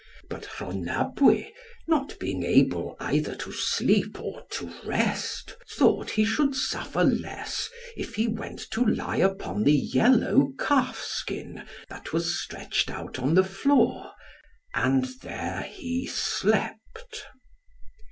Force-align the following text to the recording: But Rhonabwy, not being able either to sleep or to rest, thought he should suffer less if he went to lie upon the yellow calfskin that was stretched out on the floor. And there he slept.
But 0.31 0.45
Rhonabwy, 0.57 1.51
not 1.87 2.17
being 2.17 2.41
able 2.41 2.97
either 2.99 3.35
to 3.35 3.51
sleep 3.51 4.19
or 4.19 4.43
to 4.53 4.73
rest, 4.83 5.55
thought 5.69 6.09
he 6.09 6.25
should 6.25 6.55
suffer 6.55 7.03
less 7.03 7.69
if 7.95 8.15
he 8.15 8.27
went 8.27 8.61
to 8.71 8.83
lie 8.83 9.17
upon 9.17 9.63
the 9.63 9.73
yellow 9.75 10.53
calfskin 10.59 11.65
that 11.87 12.13
was 12.13 12.41
stretched 12.41 12.89
out 12.89 13.19
on 13.19 13.35
the 13.35 13.43
floor. 13.43 14.11
And 14.73 15.05
there 15.21 15.61
he 15.71 16.07
slept. 16.07 17.27